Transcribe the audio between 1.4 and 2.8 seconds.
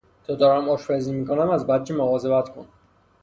از بچه مواظبت کن.